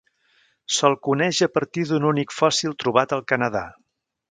[0.77, 3.65] Se'l coneix a partir d'un únic fòssil trobat al Canadà.